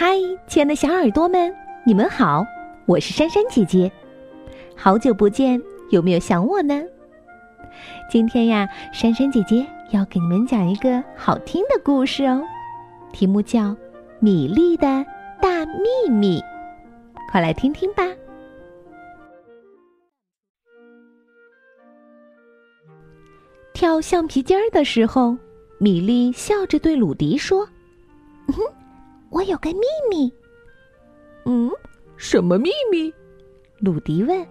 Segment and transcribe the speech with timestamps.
[0.00, 1.52] 嗨，亲爱的小耳朵们，
[1.84, 2.46] 你们好，
[2.86, 3.90] 我是珊珊姐姐。
[4.76, 6.80] 好久不见，有没有想我呢？
[8.08, 12.44] 今天呀，珊珊姐姐要给你们讲一个好听的故事哦，
[13.12, 13.60] 题目叫
[14.20, 15.04] 《米粒的
[15.42, 16.38] 大秘密》，
[17.32, 18.04] 快来听听吧。
[23.74, 25.36] 跳橡皮筋儿的时候，
[25.80, 27.66] 米粒笑着对鲁迪说
[28.46, 28.62] ：“哼。”
[29.30, 30.32] 我有个秘密。
[31.44, 31.70] 嗯，
[32.16, 33.12] 什么秘密？
[33.78, 34.46] 鲁迪问。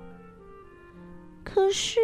[1.43, 1.99] 可是，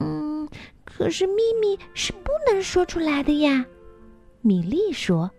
[0.00, 0.48] 嗯，
[0.84, 3.64] 可是秘密是不能说出来的呀。
[4.42, 5.30] 米莉说。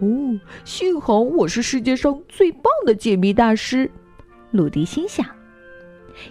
[0.00, 3.90] 哦，幸好我是世界上最棒的解谜大师。
[4.50, 5.24] 鲁迪心想。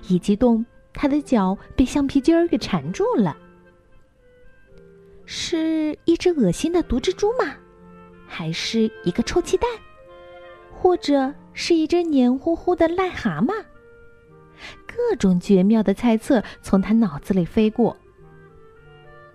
[0.07, 3.35] 一激动，他的脚被橡皮筋儿给缠住了。
[5.25, 7.55] 是一只恶心的毒蜘蛛吗？
[8.41, 9.69] 还是一个臭鸡蛋，
[10.73, 13.53] 或者是一只黏糊糊的癞蛤蟆。
[14.87, 17.95] 各种绝妙的猜测从他脑子里飞过。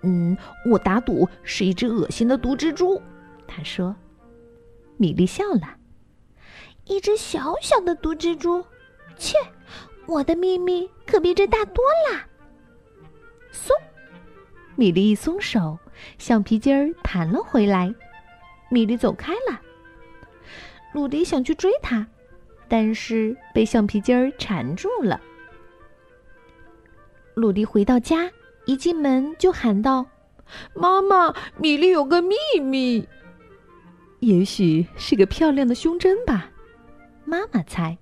[0.01, 0.37] 嗯，
[0.69, 3.01] 我打赌是一只恶心的毒蜘蛛。
[3.47, 3.95] 他说
[4.99, 5.77] ：“米莉笑了，
[6.83, 8.61] 一只小小的毒蜘蛛。
[9.15, 9.37] 切，
[10.05, 12.25] 我的秘密可比这大多了。”
[13.53, 13.73] 松，
[14.75, 15.79] 米莉一松手，
[16.17, 17.95] 橡皮筋儿弹了回来。
[18.69, 19.61] 米莉走开了。
[20.93, 22.07] 鲁迪想去追他，
[22.67, 25.21] 但是被橡皮筋儿缠住了。
[27.35, 28.31] 鲁迪回到家，
[28.65, 30.07] 一进门就喊道
[30.73, 33.07] ：“妈妈，米莉有个秘密，
[34.19, 36.49] 也许是个漂亮的胸针吧。”
[37.25, 37.97] 妈妈猜。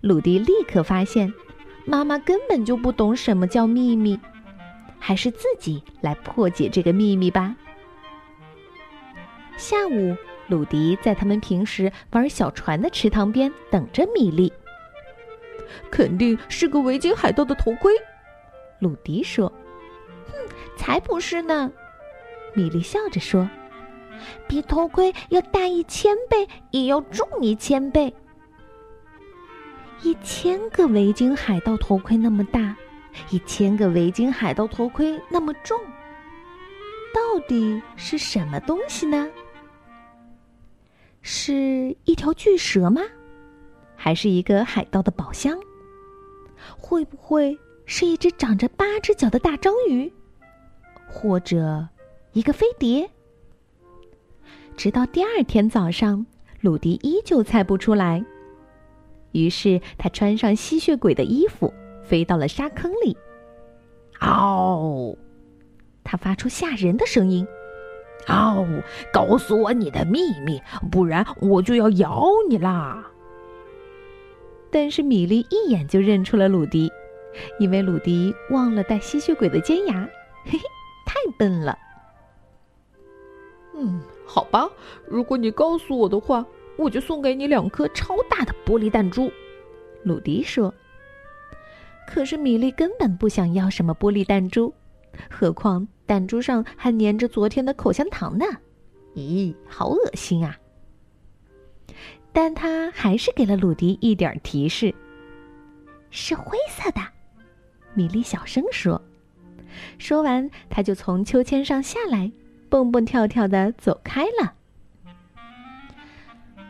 [0.00, 1.32] 鲁迪立刻发现，
[1.84, 4.18] 妈妈根本就不懂什么叫秘密，
[4.98, 7.54] 还是自己来破解这个秘密吧。
[9.56, 10.16] 下午，
[10.48, 14.52] 鲁迪在他们平时玩小船的池塘边等着米莉。
[15.90, 17.92] 肯定是个维京海盗的头盔，
[18.80, 19.50] 鲁迪说。
[20.30, 20.36] “哼，
[20.76, 21.70] 才不是呢！”
[22.54, 23.48] 米莉笑着说
[24.46, 28.14] ，“比头盔要大一千倍，也要重一千倍。
[30.02, 32.76] 一千个维京海盗头盔那么大，
[33.30, 35.80] 一千个维京海盗头盔那么重，
[37.14, 39.28] 到底是什么东西呢？”
[41.26, 43.00] 是一条巨蛇吗？
[43.96, 45.58] 还是一个海盗的宝箱？
[46.76, 50.12] 会不会是一只长着八只脚的大章鱼，
[51.08, 51.88] 或者
[52.34, 53.10] 一个飞碟？
[54.76, 56.26] 直到第二天早上，
[56.60, 58.22] 鲁迪依旧猜不出来。
[59.32, 61.72] 于是他穿上吸血鬼的衣服，
[62.04, 63.16] 飞到了沙坑里。
[64.20, 65.16] 嗷！
[66.04, 67.46] 他发出吓人的声音。
[68.28, 68.66] 哦，
[69.12, 73.04] 告诉我你的秘密，不然我就要咬你啦！
[74.70, 76.90] 但是米莉一眼就认出了鲁迪，
[77.58, 80.08] 因为鲁迪忘了带吸血鬼的尖牙，
[80.44, 80.58] 嘿嘿，
[81.06, 81.78] 太笨了。
[83.76, 84.68] 嗯，好吧，
[85.06, 86.44] 如果你告诉我的话，
[86.76, 89.30] 我就送给你两颗超大的玻璃弹珠。
[90.02, 90.72] 鲁迪说。
[92.06, 94.74] 可是米莉根本不想要什么玻璃弹珠。
[95.30, 98.44] 何况弹珠上还粘着昨天的口香糖呢，
[99.14, 100.56] 咦，好恶心啊！
[102.32, 104.94] 但他还是给了鲁迪一点提示
[106.10, 107.00] ：“是灰色的。”
[107.94, 109.00] 米莉小声说。
[109.98, 112.30] 说完，他就从秋千上下来，
[112.68, 114.54] 蹦蹦跳跳的走开了。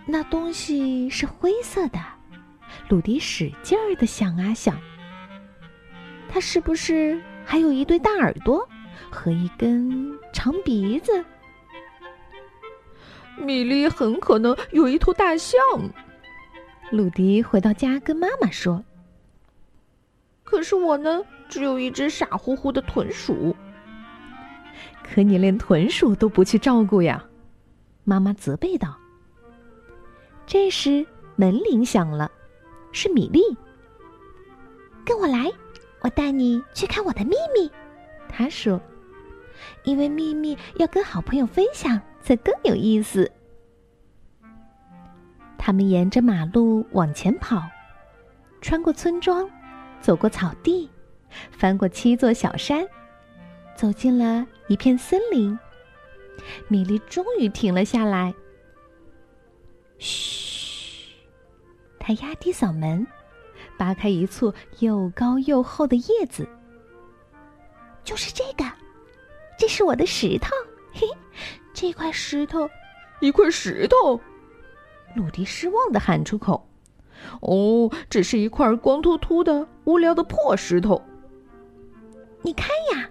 [0.07, 1.99] 那东西是灰色的，
[2.89, 4.79] 鲁迪使劲儿的想啊想，
[6.29, 7.23] 它是不是？
[7.45, 8.67] 还有一对大耳朵
[9.11, 11.25] 和一根长鼻子。
[13.37, 15.61] 米莉很可能有一头大象。
[16.91, 18.85] 鲁迪回到家跟妈妈说
[20.45, 23.55] ：“可是我呢，只有一只傻乎乎的豚鼠。
[25.03, 27.25] 可你连豚鼠都不去照顾呀！”
[28.05, 28.97] 妈妈责备道。
[30.47, 31.05] 这时
[31.37, 32.31] 门铃响了，
[32.93, 33.41] 是米莉。
[35.05, 35.51] 跟我来。
[36.05, 37.71] 我带你去看我的秘密，
[38.29, 38.79] 他说
[39.85, 43.33] ：“因为秘密要跟好朋友分享才更有意思。”
[45.57, 47.63] 他们沿着马路往前跑，
[48.61, 49.49] 穿过村庄，
[50.03, 50.91] 走过草地，
[51.51, 52.87] 翻过七座小山，
[53.75, 55.59] 走进了一片森林。
[56.69, 58.35] 米莉终于停了下来。
[59.99, 61.15] 嘘，
[61.99, 63.07] 他压低嗓门。
[63.85, 66.49] 扒开一簇又高又厚的叶子，
[68.03, 68.65] 就是这个，
[69.59, 70.49] 这是我的石头，
[70.91, 71.07] 嘿，
[71.75, 72.67] 这块石头，
[73.21, 74.19] 一块石头，
[75.15, 76.67] 鲁迪失望的喊出口
[77.43, 81.03] ：“哦，只是一块光秃秃的、无聊的破石头。
[82.41, 83.11] 你看呀，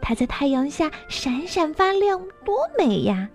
[0.00, 3.28] 它在太阳下闪闪发亮，多美呀！”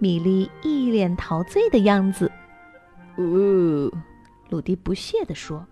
[0.00, 2.32] 米莉一脸陶醉的样子。
[3.16, 3.92] 呃，
[4.48, 5.66] 鲁迪不屑地说：“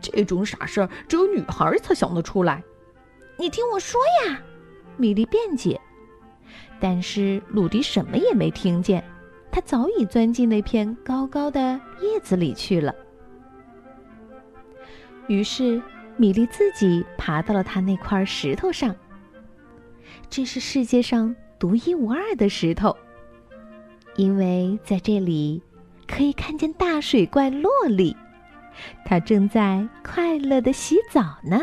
[0.00, 2.62] 这种傻事儿只有女孩才想得出来。”
[3.38, 4.40] 你听我说呀，
[4.96, 5.80] 米莉辩解。
[6.78, 9.04] 但是鲁迪什么也没听见，
[9.50, 12.94] 他早已钻进那片高高的叶子里去了。
[15.26, 15.80] 于是
[16.16, 18.94] 米莉自己爬到了他那块石头上。
[20.28, 22.96] 这是世界上独一无二的石头，
[24.16, 25.62] 因为在这里
[26.06, 28.16] 可以看见大水怪洛丽，
[29.04, 31.58] 它正在快乐的洗澡呢。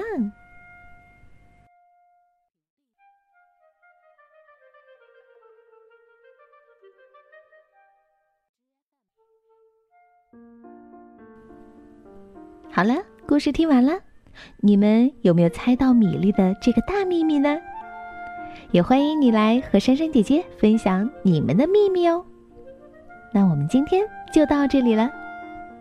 [12.69, 12.93] 好了，
[13.25, 13.99] 故事听完了，
[14.57, 17.57] 你们有没有猜到米粒的这个大秘密呢？
[18.71, 22.23] 也欢迎你来和珊珊姐姐分享你们的秘密哦。
[23.33, 25.09] 那我们今天就到这里了，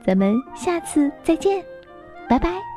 [0.07, 1.65] 咱们下次再见，
[2.29, 2.76] 拜拜。